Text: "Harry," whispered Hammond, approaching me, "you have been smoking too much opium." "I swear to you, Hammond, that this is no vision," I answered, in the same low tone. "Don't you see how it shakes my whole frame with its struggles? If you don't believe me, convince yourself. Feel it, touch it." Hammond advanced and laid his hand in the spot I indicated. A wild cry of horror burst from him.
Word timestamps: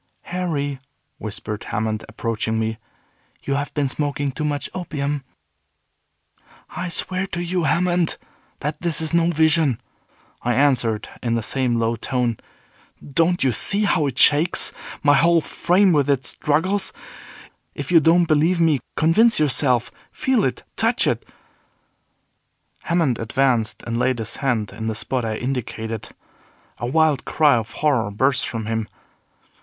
"Harry," 0.23 0.79
whispered 1.19 1.65
Hammond, 1.65 2.03
approaching 2.09 2.57
me, 2.57 2.79
"you 3.43 3.53
have 3.53 3.71
been 3.75 3.87
smoking 3.87 4.31
too 4.31 4.43
much 4.43 4.67
opium." 4.73 5.23
"I 6.71 6.89
swear 6.89 7.27
to 7.27 7.39
you, 7.39 7.65
Hammond, 7.65 8.17
that 8.61 8.81
this 8.81 8.99
is 8.99 9.13
no 9.13 9.29
vision," 9.29 9.79
I 10.41 10.55
answered, 10.55 11.07
in 11.21 11.35
the 11.35 11.43
same 11.43 11.75
low 11.75 11.95
tone. 11.95 12.37
"Don't 13.07 13.43
you 13.43 13.51
see 13.51 13.83
how 13.83 14.07
it 14.07 14.17
shakes 14.17 14.71
my 15.03 15.13
whole 15.13 15.39
frame 15.39 15.91
with 15.93 16.09
its 16.09 16.29
struggles? 16.29 16.91
If 17.75 17.91
you 17.91 17.99
don't 17.99 18.25
believe 18.25 18.59
me, 18.59 18.79
convince 18.95 19.39
yourself. 19.39 19.91
Feel 20.11 20.43
it, 20.43 20.63
touch 20.75 21.05
it." 21.05 21.23
Hammond 22.85 23.19
advanced 23.19 23.83
and 23.83 23.99
laid 23.99 24.17
his 24.17 24.37
hand 24.37 24.71
in 24.73 24.87
the 24.87 24.95
spot 24.95 25.23
I 25.23 25.35
indicated. 25.35 26.09
A 26.79 26.87
wild 26.87 27.23
cry 27.23 27.53
of 27.55 27.71
horror 27.83 28.09
burst 28.09 28.47
from 28.47 28.65
him. 28.65 28.87